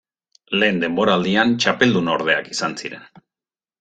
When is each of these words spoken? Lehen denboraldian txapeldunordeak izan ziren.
Lehen 0.61 0.79
denboraldian 0.83 1.53
txapeldunordeak 1.65 2.51
izan 2.57 2.77
ziren. 2.85 3.05